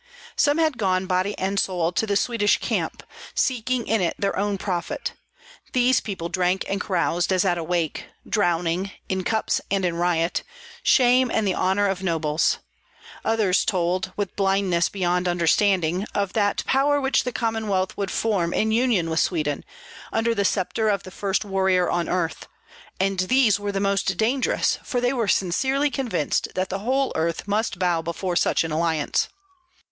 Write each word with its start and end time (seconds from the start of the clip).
Some 0.35 0.57
had 0.57 0.79
gone 0.79 1.05
body 1.05 1.37
and 1.37 1.59
soul 1.59 1.91
to 1.91 2.07
the 2.07 2.15
Swedish 2.15 2.57
camp, 2.59 3.03
seeking 3.35 3.85
in 3.87 4.01
it 4.01 4.15
their 4.17 4.35
own 4.35 4.57
profit; 4.57 5.13
these 5.73 5.99
people 5.99 6.27
drank 6.27 6.65
and 6.67 6.81
caroused 6.81 7.31
as 7.31 7.45
at 7.45 7.59
a 7.59 7.63
wake, 7.63 8.05
drowning, 8.27 8.89
in 9.09 9.23
cups 9.23 9.61
and 9.69 9.85
in 9.85 9.95
riot, 9.95 10.41
shame 10.81 11.29
and 11.29 11.45
the 11.45 11.53
honor 11.53 11.85
of 11.87 12.01
nobles; 12.01 12.57
others 13.23 13.63
told, 13.63 14.11
with 14.17 14.35
blindness 14.35 14.89
beyond 14.89 15.27
understanding, 15.27 16.07
of 16.15 16.33
that 16.33 16.63
power 16.65 16.99
which 16.99 17.23
the 17.23 17.31
Commonwealth 17.31 17.95
would 17.95 18.09
form 18.09 18.55
in 18.55 18.71
union 18.71 19.07
with 19.07 19.19
Sweden, 19.19 19.63
under 20.11 20.33
the 20.33 20.45
sceptre 20.45 20.89
of 20.89 21.03
the 21.03 21.11
first 21.11 21.45
warrior 21.45 21.91
on 21.91 22.09
earth; 22.09 22.47
and 22.99 23.19
these 23.19 23.59
were 23.59 23.71
the 23.71 23.79
most 23.79 24.17
dangerous, 24.17 24.79
for 24.83 24.99
they 24.99 25.13
were 25.13 25.27
sincerely 25.27 25.91
convinced 25.91 26.47
that 26.55 26.69
the 26.69 26.79
whole 26.79 27.11
earth 27.15 27.47
must 27.47 27.77
bow 27.77 28.01
before 28.01 28.35
such 28.35 28.63
an 28.63 28.71
alliance. 28.71 29.29